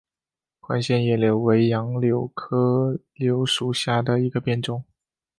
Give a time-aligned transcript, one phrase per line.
[0.61, 4.83] 宽线叶柳为杨柳科柳属下的一个变种。